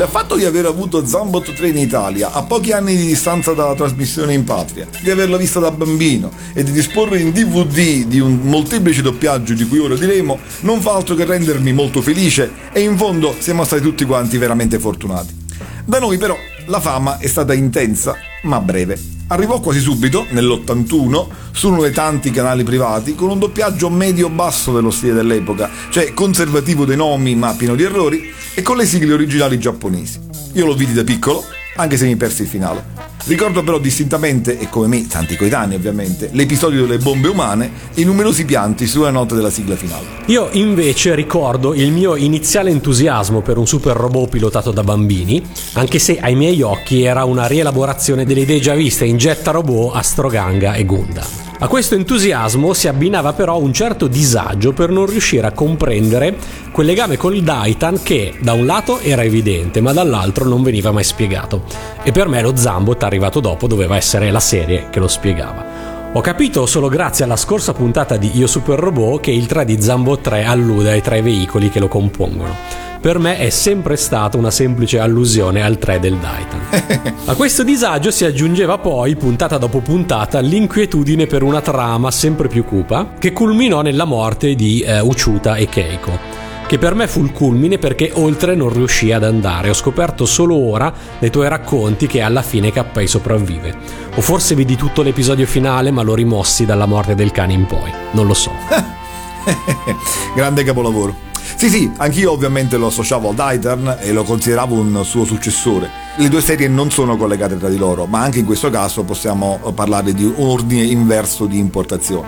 [0.09, 4.33] fatto di aver avuto Zambot 3 in Italia a pochi anni di distanza dalla trasmissione
[4.33, 9.01] in patria, di averla vista da bambino e di disporre in DVD di un molteplice
[9.01, 13.35] doppiaggio di cui ora diremo, non fa altro che rendermi molto felice e in fondo
[13.37, 15.37] siamo stati tutti quanti veramente fortunati.
[15.85, 19.18] Da noi però la fama è stata intensa ma breve.
[19.31, 24.89] Arrivò quasi subito, nell'81, su uno dei tanti canali privati, con un doppiaggio medio-basso dello
[24.89, 29.59] stile dell'epoca, cioè conservativo dei nomi ma pieno di errori, e con le sigle originali
[29.59, 30.19] giapponesi.
[30.53, 31.43] Io lo vidi da piccolo,
[31.75, 33.08] anche se mi persi il finale.
[33.25, 38.03] Ricordo però distintamente, e come me, tanti coetanei ovviamente, l'episodio delle bombe umane e i
[38.03, 40.05] numerosi pianti sulla nota della sigla finale.
[40.25, 45.99] Io invece ricordo il mio iniziale entusiasmo per un super robot pilotato da bambini, anche
[45.99, 50.73] se ai miei occhi era una rielaborazione delle idee già viste in Jetta Robot, Astroganga
[50.73, 51.48] e Gundam.
[51.61, 56.37] A questo entusiasmo si abbinava però un certo disagio per non riuscire a comprendere
[56.71, 61.03] quel legame col Daitan che da un lato era evidente ma dall'altro non veniva mai
[61.03, 61.63] spiegato.
[62.01, 66.09] E per me lo Zambot arrivato dopo doveva essere la serie che lo spiegava.
[66.13, 69.81] Ho capito solo grazie alla scorsa puntata di Io Super Robot che il 3 di
[69.81, 72.87] Zambot 3 allude ai tre veicoli che lo compongono.
[73.01, 77.13] Per me è sempre stata una semplice allusione al 3 del Daitan.
[77.27, 82.65] A questo disagio si aggiungeva poi, puntata dopo puntata, l'inquietudine per una trama sempre più
[82.65, 87.31] cupa che culminò nella morte di eh, Uchuta e Keiko che per me fu il
[87.31, 89.71] culmine perché oltre non riuscì ad andare.
[89.71, 93.75] Ho scoperto solo ora nei tuoi racconti che alla fine Kappei sopravvive.
[94.13, 97.91] O forse vidi tutto l'episodio finale ma lo rimossi dalla morte del cane in poi.
[98.11, 98.51] Non lo so.
[100.35, 101.28] Grande capolavoro.
[101.55, 105.89] Sì, sì, anch'io ovviamente lo associavo ad Aitern e lo consideravo un suo successore.
[106.15, 109.59] Le due serie non sono collegate tra di loro, ma anche in questo caso possiamo
[109.73, 112.27] parlare di un ordine inverso di importazione.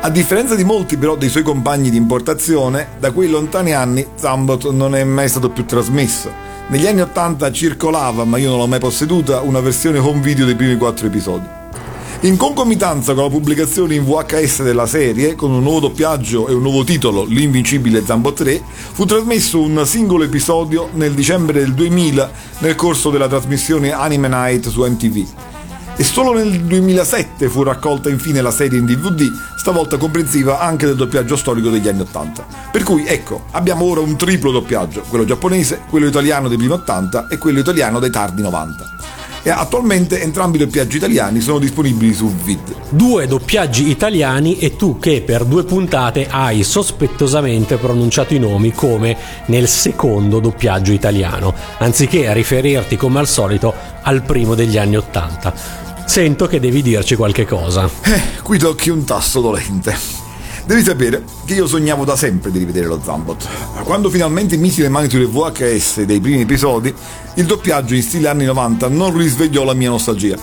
[0.00, 4.70] A differenza di molti però dei suoi compagni di importazione, da quei lontani anni Zambot
[4.70, 6.30] non è mai stato più trasmesso.
[6.68, 10.56] Negli anni 80 circolava, ma io non l'ho mai posseduta, una versione home video dei
[10.56, 11.61] primi quattro episodi.
[12.24, 16.62] In concomitanza con la pubblicazione in VHS della serie, con un nuovo doppiaggio e un
[16.62, 22.30] nuovo titolo, L'Invincibile Zambo 3, fu trasmesso un singolo episodio nel dicembre del 2000
[22.60, 25.26] nel corso della trasmissione Anime Night su MTV.
[25.96, 30.94] E solo nel 2007 fu raccolta infine la serie in DVD, stavolta comprensiva anche del
[30.94, 32.46] doppiaggio storico degli anni 80.
[32.70, 37.26] Per cui ecco, abbiamo ora un triplo doppiaggio, quello giapponese, quello italiano dei primi 80
[37.26, 38.92] e quello italiano dei tardi 90
[39.42, 42.74] e attualmente entrambi i doppiaggi italiani sono disponibili su Vid.
[42.90, 49.16] Due doppiaggi italiani e tu che per due puntate hai sospettosamente pronunciato i nomi come
[49.46, 55.52] nel secondo doppiaggio italiano, anziché riferirti come al solito al primo degli anni Ottanta.
[56.04, 57.88] Sento che devi dirci qualche cosa.
[58.02, 60.21] Eh, qui tocchi un tasto dolente.
[60.64, 63.48] Devi sapere che io sognavo da sempre di rivedere lo Zambot.
[63.82, 66.94] Quando finalmente misi le mani sulle VHS dei primi episodi,
[67.34, 70.36] il doppiaggio in stile anni 90 non risvegliò la mia nostalgia.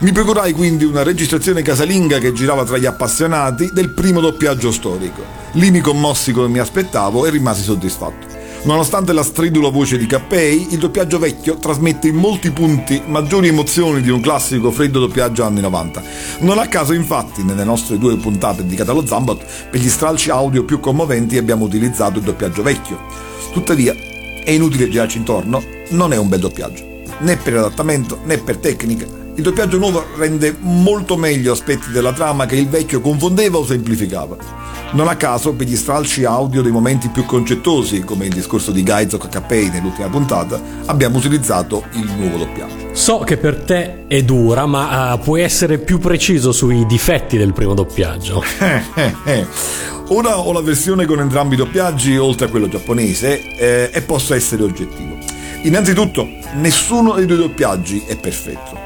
[0.00, 5.22] Mi procurai quindi una registrazione casalinga che girava tra gli appassionati del primo doppiaggio storico.
[5.52, 8.29] Lì mi commossi come mi aspettavo e rimasi soddisfatto.
[8.62, 14.02] Nonostante la stridula voce di Cappei, il doppiaggio vecchio trasmette in molti punti maggiori emozioni
[14.02, 16.02] di un classico freddo doppiaggio anni 90.
[16.40, 20.64] Non a caso, infatti, nelle nostre due puntate dedicate allo Zambot, per gli stralci audio
[20.64, 23.00] più commoventi abbiamo utilizzato il doppiaggio vecchio.
[23.50, 23.94] Tuttavia,
[24.44, 26.84] è inutile girarci intorno, non è un bel doppiaggio,
[27.20, 29.06] né per adattamento né per tecnica.
[29.36, 34.59] Il doppiaggio nuovo rende molto meglio aspetti della trama che il vecchio confondeva o semplificava.
[34.92, 38.82] Non a caso, per gli stralci audio dei momenti più concettosi, come il discorso di
[38.82, 42.92] Gaizok Capei nell'ultima puntata, abbiamo utilizzato il nuovo doppiaggio.
[42.92, 47.52] So che per te è dura, ma uh, puoi essere più preciso sui difetti del
[47.52, 48.42] primo doppiaggio.
[50.08, 54.34] Ora ho la versione con entrambi i doppiaggi, oltre a quello giapponese, eh, e posso
[54.34, 55.18] essere oggettivo.
[55.62, 58.76] Innanzitutto, nessuno dei due doppiaggi è perfetto.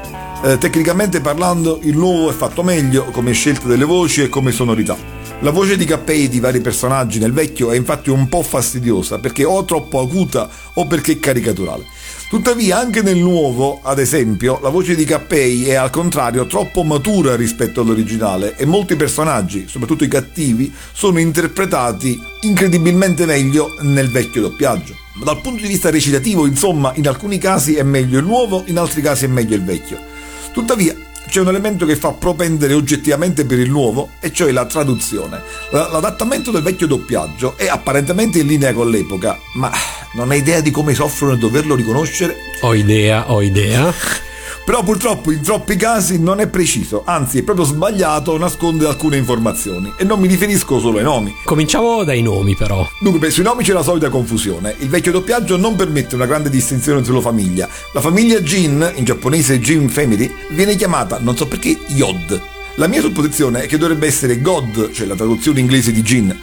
[0.43, 5.14] Eh, tecnicamente parlando, il nuovo è fatto meglio come scelta delle voci e come sonorità
[5.41, 9.43] la voce di Cappei di vari personaggi nel vecchio è infatti un po' fastidiosa perché
[9.43, 11.85] o troppo acuta o perché caricaturale.
[12.29, 17.35] Tuttavia anche nel nuovo, ad esempio, la voce di Cappei è al contrario troppo matura
[17.35, 24.95] rispetto all'originale e molti personaggi, soprattutto i cattivi, sono interpretati incredibilmente meglio nel vecchio doppiaggio.
[25.15, 28.77] Ma dal punto di vista recitativo, insomma, in alcuni casi è meglio il nuovo, in
[28.79, 29.99] altri casi è meglio il vecchio.
[30.51, 30.95] Tuttavia,
[31.35, 35.41] c'è un elemento che fa propendere oggettivamente per il nuovo, e cioè la traduzione.
[35.71, 39.69] L'adattamento del vecchio doppiaggio è apparentemente in linea con l'epoca, ma
[40.13, 42.37] non hai idea di come soffrono nel doverlo riconoscere?
[42.61, 43.93] Ho idea, ho idea.
[44.65, 49.93] Però purtroppo in troppi casi non è preciso, anzi è proprio sbagliato nascondere alcune informazioni.
[49.95, 51.35] E non mi riferisco solo ai nomi.
[51.43, 52.83] Cominciamo dai nomi però.
[52.99, 54.75] Dunque, sui nomi c'è la solita confusione.
[54.79, 57.69] Il vecchio doppiaggio non permette una grande distinzione sulla famiglia.
[57.93, 62.41] La famiglia Jin, in giapponese Jin Family, viene chiamata, non so perché, Yod.
[62.77, 66.35] La mia supposizione è che dovrebbe essere God, cioè la traduzione inglese di Jin,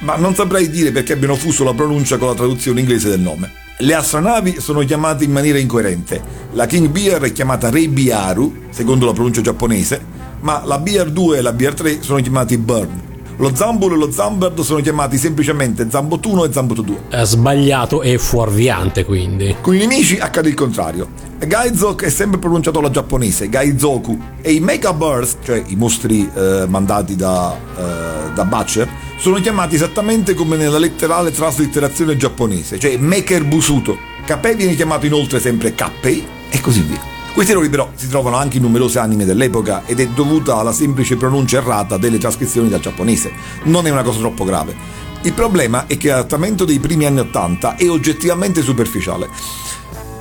[0.00, 3.66] ma non saprei dire perché abbiano fuso la pronuncia con la traduzione inglese del nome.
[3.80, 6.20] Le astronavi sono chiamate in maniera incoerente.
[6.54, 10.04] La King Bear è chiamata Rei Biaru, secondo la pronuncia giapponese,
[10.40, 13.07] ma la Bear 2 e la Bear 3 sono chiamati Burn.
[13.40, 16.96] Lo Zambul e lo Zambird sono chiamati semplicemente Zambot 1 e Zambot 2.
[17.08, 19.54] È sbagliato e fuorviante quindi.
[19.60, 21.08] Con i nemici accade il contrario.
[21.38, 26.64] Gaizok è sempre pronunciato alla giapponese, Gaizoku, e i Mecha Birds, cioè i mostri eh,
[26.66, 33.44] mandati da, eh, da Butcher, sono chiamati esattamente come nella letterale traslitterazione giapponese, cioè Maker
[33.44, 33.96] Busuto.
[34.26, 37.17] Kapei viene chiamato inoltre sempre Kappei e così via.
[37.32, 41.16] Questi errori però si trovano anche in numerose anime dell'epoca ed è dovuta alla semplice
[41.16, 43.32] pronuncia errata delle trascrizioni dal giapponese.
[43.64, 44.74] Non è una cosa troppo grave.
[45.22, 49.28] Il problema è che l'adattamento dei primi anni 80 è oggettivamente superficiale.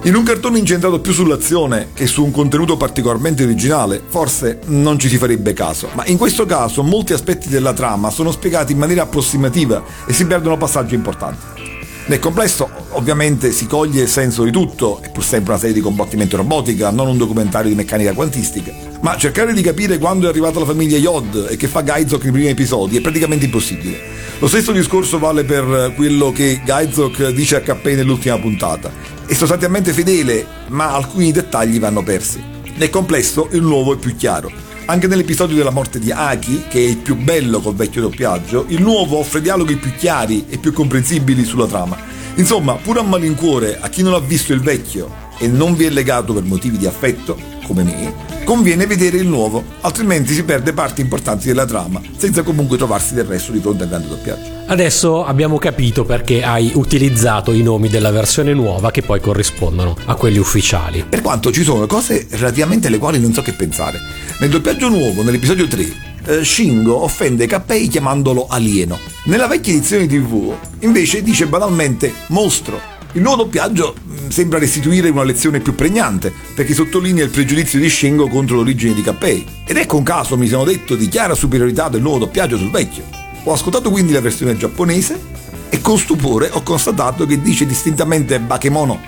[0.04, 5.10] In un cartone incentrato più sull'azione che su un contenuto particolarmente originale, forse non ci
[5.10, 9.02] si farebbe caso, ma in questo caso molti aspetti della trama sono spiegati in maniera
[9.04, 11.77] approssimativa e si perdono passaggi importanti.
[12.08, 15.82] Nel complesso, ovviamente, si coglie il senso di tutto, è pur sempre una serie di
[15.82, 18.72] combattimento robotica, non un documentario di meccanica quantistica.
[19.02, 22.32] Ma cercare di capire quando è arrivata la famiglia Yod e che fa Gaizok nei
[22.32, 24.00] primi episodi è praticamente impossibile.
[24.40, 28.90] Lo stesso discorso vale per quello che Gaizok dice a Kappei nell'ultima puntata.
[29.26, 32.42] È sostanzialmente fedele, ma alcuni dettagli vanno persi.
[32.78, 34.50] Nel complesso il nuovo è più chiaro.
[34.90, 38.82] Anche nell'episodio della morte di Aki, che è il più bello col vecchio doppiaggio, il
[38.82, 41.98] nuovo offre dialoghi più chiari e più comprensibili sulla trama.
[42.38, 45.90] Insomma, pure a malincuore, a chi non ha visto il vecchio e non vi è
[45.90, 47.36] legato per motivi di affetto,
[47.66, 48.14] come me,
[48.44, 53.26] conviene vedere il nuovo, altrimenti si perde parti importanti della trama, senza comunque trovarsi del
[53.26, 54.50] resto di fronte al grande doppiaggio.
[54.68, 60.14] Adesso abbiamo capito perché hai utilizzato i nomi della versione nuova che poi corrispondono a
[60.14, 61.06] quelli ufficiali.
[61.10, 64.00] Per quanto ci sono cose relativamente alle quali non so che pensare.
[64.40, 69.00] Nel doppiaggio nuovo, nell'episodio 3, eh, Shingo offende Kappei chiamandolo alieno.
[69.26, 72.80] Nella vecchia edizione TV, invece, dice banalmente mostro.
[73.14, 77.90] Il nuovo doppiaggio mh, sembra restituire una lezione più pregnante, perché sottolinea il pregiudizio di
[77.90, 79.46] Shingo contro l'origine di Kappei.
[79.66, 83.04] Ed ecco un caso, mi sono detto, di chiara superiorità del nuovo doppiaggio sul vecchio.
[83.46, 85.36] Ho ascoltato quindi la versione giapponese
[85.70, 89.00] e con stupore ho constatato che dice distintamente Bakemono,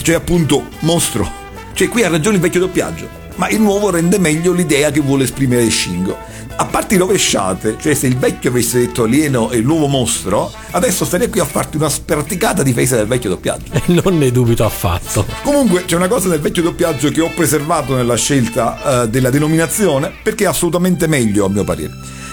[0.00, 1.40] cioè appunto mostro.
[1.74, 5.24] Cioè qui ha ragione il vecchio doppiaggio, ma il nuovo rende meglio l'idea che vuole
[5.24, 6.16] esprimere Shingo.
[6.56, 11.04] A parti rovesciate, cioè se il vecchio avesse detto alieno e il nuovo mostro, adesso
[11.04, 13.72] starei qui a farti una sperticata difesa del vecchio doppiaggio.
[14.02, 15.26] non ne dubito affatto.
[15.42, 20.12] Comunque c'è una cosa del vecchio doppiaggio che ho preservato nella scelta eh, della denominazione
[20.22, 21.90] perché è assolutamente meglio a mio parere.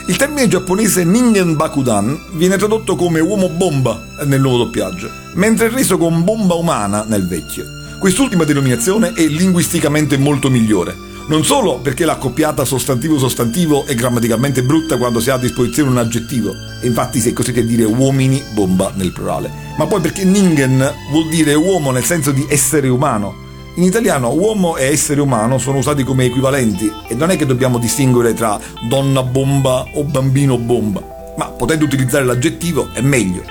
[0.07, 5.69] Il termine giapponese Ningen Bakudan viene tradotto come uomo bomba nel nuovo doppiaggio, mentre è
[5.69, 7.65] reso con bomba umana nel vecchio.
[7.99, 11.08] Quest'ultima denominazione è linguisticamente molto migliore.
[11.29, 16.55] Non solo perché l'accoppiata sostantivo-sostantivo è grammaticalmente brutta quando si ha a disposizione un aggettivo,
[16.81, 20.91] e infatti si è così che dire uomini bomba nel plurale, ma poi perché Ningen
[21.11, 23.35] vuol dire uomo nel senso di essere umano,
[23.75, 27.77] in italiano uomo e essere umano sono usati come equivalenti e non è che dobbiamo
[27.77, 28.59] distinguere tra
[28.89, 33.43] donna bomba o bambino bomba, ma potendo utilizzare l'aggettivo è meglio.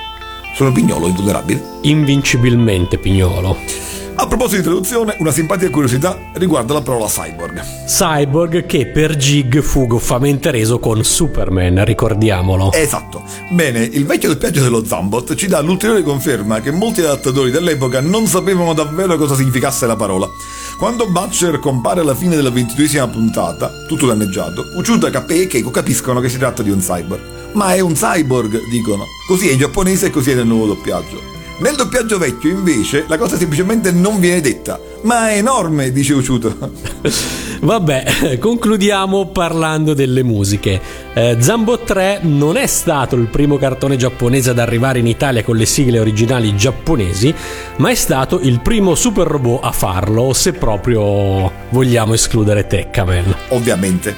[0.57, 1.63] Sono pignolo invulnerabile?
[1.83, 3.57] Invincibilmente pignolo.
[4.21, 7.63] A proposito di traduzione, una simpatica curiosità riguarda la parola cyborg.
[7.87, 12.73] Cyborg che per Gig fu goffamente reso con Superman, ricordiamolo.
[12.73, 13.23] Esatto.
[13.51, 18.27] Bene, il vecchio doppiaggio dello Zambot ci dà l'ulteriore conferma che molti adattatori dell'epoca non
[18.27, 20.29] sapevano davvero cosa significasse la parola.
[20.79, 26.19] Quando Butcher compare alla fine della ventiduesima puntata, tutto danneggiato, Uchuda, Kappei e Keiko capiscono
[26.19, 27.53] che si tratta di un cyborg.
[27.53, 29.05] Ma è un cyborg, dicono.
[29.29, 31.38] Così è in giapponese e così è nel nuovo doppiaggio.
[31.61, 34.79] Nel doppiaggio vecchio, invece, la cosa semplicemente non viene detta.
[35.03, 36.57] Ma è enorme, dice Uciuto.
[37.61, 40.81] Vabbè, concludiamo parlando delle musiche.
[41.15, 45.57] Eh, Zambo 3 non è stato il primo cartone giapponese ad arrivare in Italia con
[45.57, 47.35] le sigle originali giapponesi,
[47.79, 53.35] ma è stato il primo super robot a farlo, se proprio vogliamo escludere Tekkaman.
[53.49, 54.15] Ovviamente.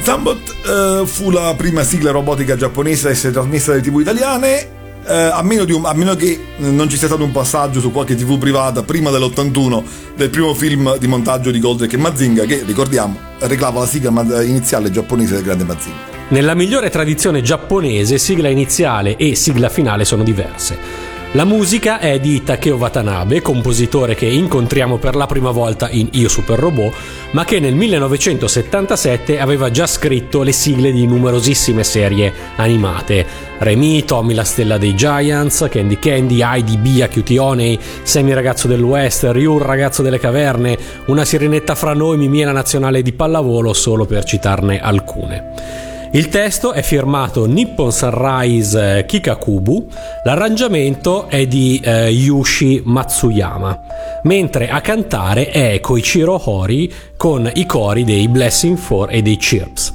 [0.00, 4.73] Zambot eh, fu la prima sigla robotica giapponese a essere trasmessa dalle tv italiane
[5.06, 8.14] eh, a, meno un, a, meno che non ci sia stato un passaggio su qualche
[8.14, 9.82] tv privata prima dell'81
[10.16, 14.10] del primo film di montaggio di Goldrake e Mazinga che, ricordiamo, reclava la sigla
[14.42, 16.12] iniziale giapponese del grande Mazinga.
[16.28, 21.12] Nella migliore tradizione giapponese, sigla iniziale e sigla finale sono diverse.
[21.36, 26.28] La musica è di Takeo Watanabe, compositore che incontriamo per la prima volta in Io
[26.28, 26.94] Super Robot,
[27.32, 33.26] ma che nel 1977 aveva già scritto le sigle di numerosissime serie animate.
[33.58, 38.84] Remy, Tommy la stella dei Giants, Candy Candy, Heidi, Bia, Cutie Honey, Semi ragazzo del
[38.84, 44.04] West, Ryu ragazzo delle caverne, Una sirenetta fra noi, Mimì la nazionale di pallavolo, solo
[44.04, 45.93] per citarne alcune.
[46.14, 49.88] Il testo è firmato Nippon Sunrise Kikakubu,
[50.22, 53.80] l'arrangiamento è di eh, Yushi Matsuyama,
[54.22, 59.93] mentre a cantare è Koichiro Hori con i cori dei Blessing 4 e dei Chirps.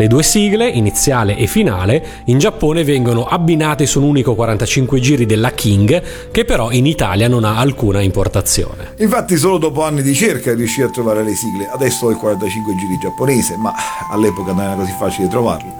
[0.00, 5.26] Le due sigle, iniziale e finale, in Giappone vengono abbinate su un unico 45 giri
[5.26, 8.94] della King, che però in Italia non ha alcuna importazione.
[8.96, 11.68] Infatti solo dopo anni di cerca riuscì a trovare le sigle.
[11.68, 13.74] Adesso ho il 45 giri giapponese, ma
[14.10, 15.70] all'epoca non era così facile trovarlo.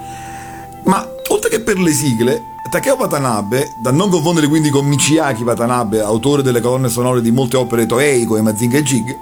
[0.83, 5.99] Ma oltre che per le sigle, Takeo Watanabe, da non confondere quindi con Michiaki Watanabe,
[5.99, 9.17] autore delle colonne sonore di molte opere Toei come Mazinga e Jig,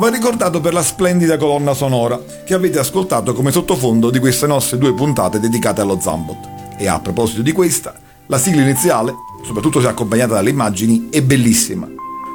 [0.00, 4.78] va ricordato per la splendida colonna sonora che avete ascoltato come sottofondo di queste nostre
[4.78, 6.38] due puntate dedicate allo Zambot.
[6.78, 7.92] E a proposito di questa,
[8.26, 9.12] la sigla iniziale,
[9.44, 11.86] soprattutto se accompagnata dalle immagini, è bellissima.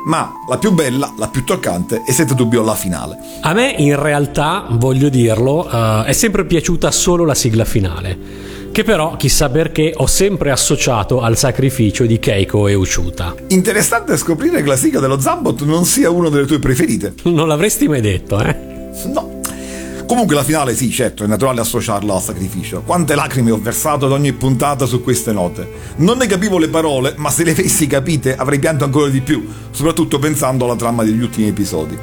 [0.06, 3.18] Ma la più bella, la più toccante è senza dubbio la finale.
[3.42, 8.84] A me in realtà, voglio dirlo, uh, è sempre piaciuta solo la sigla finale che
[8.84, 13.34] però chissà perché ho sempre associato al sacrificio di Keiko e Uchuta.
[13.48, 17.14] Interessante scoprire che la sigla dello Zambot non sia una delle tue preferite.
[17.24, 18.54] Non l'avresti mai detto, eh?
[19.06, 19.40] No.
[20.06, 22.82] Comunque la finale sì, certo, è naturale associarla al sacrificio.
[22.86, 25.66] Quante lacrime ho versato ad ogni puntata su queste note.
[26.00, 29.48] Non ne capivo le parole, ma se le avessi capite avrei pianto ancora di più,
[29.72, 31.98] soprattutto pensando alla trama degli ultimi episodi.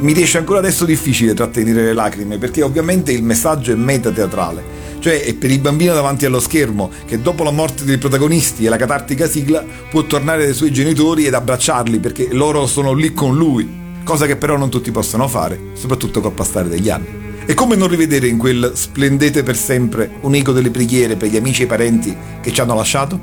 [0.00, 4.80] mi riesce ancora adesso difficile trattenere le lacrime perché ovviamente il messaggio è metateatrale.
[5.00, 8.68] Cioè è per il bambino davanti allo schermo che dopo la morte dei protagonisti e
[8.68, 13.34] la catartica sigla può tornare dai suoi genitori ed abbracciarli perché loro sono lì con
[13.34, 13.66] lui,
[14.04, 17.06] cosa che però non tutti possono fare, soprattutto col passare degli anni.
[17.46, 21.36] E come non rivedere in quel splendete per sempre un eco delle preghiere per gli
[21.36, 23.18] amici e i parenti che ci hanno lasciato?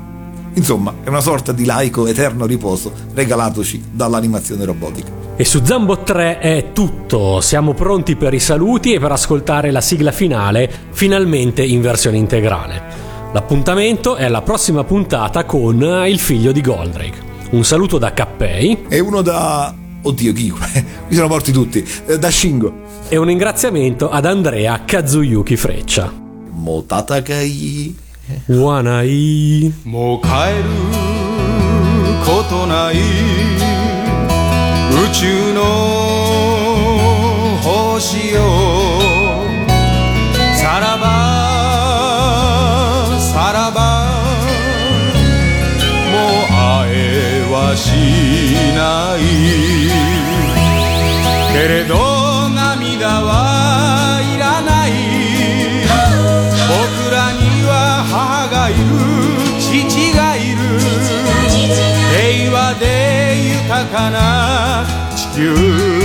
[0.54, 5.27] Insomma, è una sorta di laico eterno riposo regalatoci dall'animazione robotica.
[5.40, 9.80] E su Zambo 3 è tutto, siamo pronti per i saluti e per ascoltare la
[9.80, 12.82] sigla finale, finalmente in versione integrale.
[13.32, 17.18] L'appuntamento è alla prossima puntata con Il figlio di Goldrake.
[17.50, 18.86] Un saluto da Cappei.
[18.88, 19.72] E uno da...
[20.02, 20.52] Oddio, chi?
[21.06, 21.88] Mi sono morti tutti.
[22.06, 22.72] Eh, da Shingo.
[23.08, 26.12] E un ringraziamento ad Andrea Kazuyuki Freccia.
[26.50, 27.96] Motatakai.
[28.46, 29.72] Wanai.
[29.84, 31.06] Mo kaeru
[32.24, 32.66] koto.
[35.12, 35.62] 宙の
[37.62, 38.40] 星よ
[40.54, 41.06] さらば
[43.18, 43.80] さらば
[46.10, 47.90] もう会えはし
[48.76, 49.27] ない。
[65.38, 65.97] 地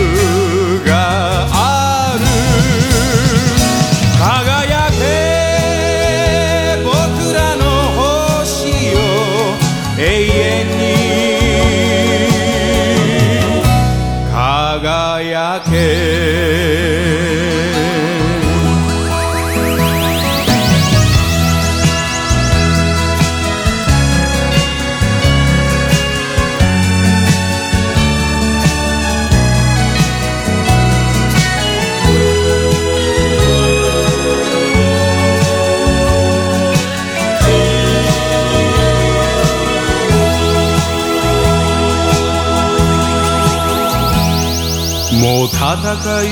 [45.19, 46.27] もう戦い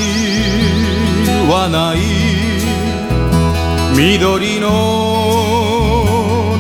[1.50, 2.00] はない。
[3.96, 4.68] 緑の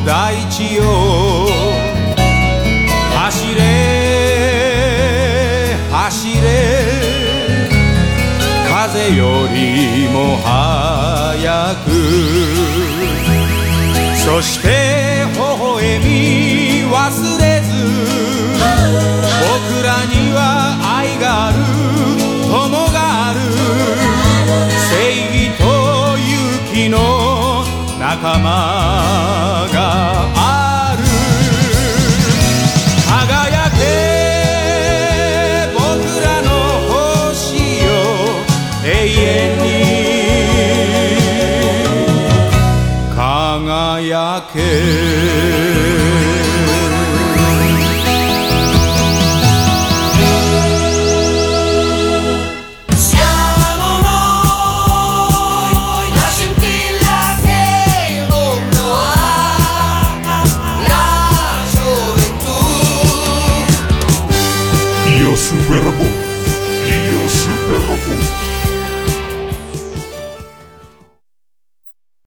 [0.05, 0.83] 大地よ
[3.15, 3.61] 走れ
[5.91, 6.41] 走れ。
[8.69, 12.90] 風よりも速く。
[14.23, 16.97] そして微笑み忘
[17.39, 17.69] れず
[19.41, 20.39] 僕らには
[20.99, 21.57] 愛がある
[22.45, 22.51] 友
[22.93, 22.97] が
[23.29, 23.39] ある
[24.77, 24.89] 正
[25.25, 25.61] 義と
[26.17, 26.29] 勇
[26.71, 26.97] 気の
[27.99, 29.75] 仲間が
[30.35, 30.60] ある。
[44.41, 45.70] Raquel.